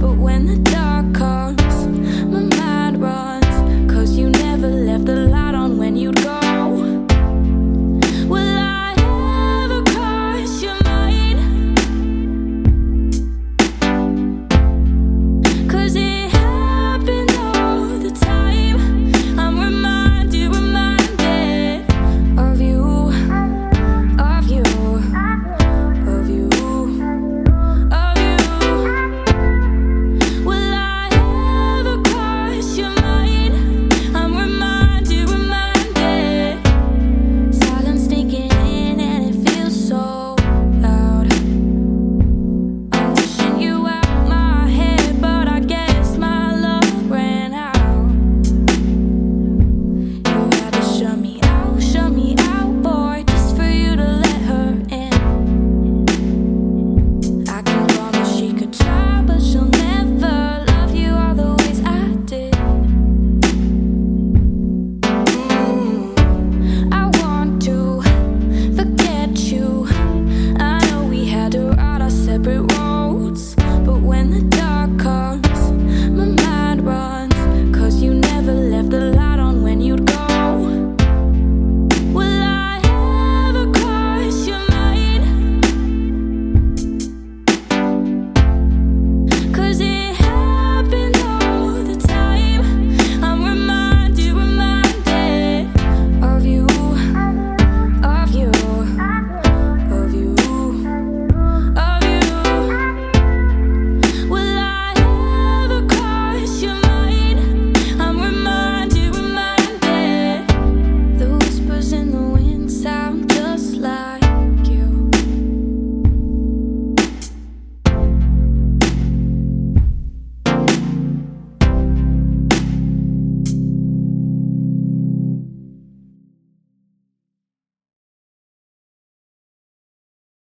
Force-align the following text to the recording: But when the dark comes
But 0.00 0.16
when 0.16 0.46
the 0.46 0.56
dark 0.70 1.14
comes 1.14 1.65